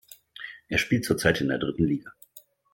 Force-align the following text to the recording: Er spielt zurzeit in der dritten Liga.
Er 0.67 0.79
spielt 0.79 1.05
zurzeit 1.05 1.41
in 1.41 1.49
der 1.49 1.59
dritten 1.59 1.83
Liga. 1.83 2.11